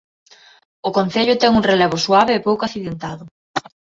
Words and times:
O 0.87 0.89
concello 0.97 1.39
ten 1.41 1.51
un 1.59 1.67
relevo 1.71 1.97
suave 2.05 2.33
e 2.35 2.45
pouco 2.47 2.63
accidentado. 2.65 3.23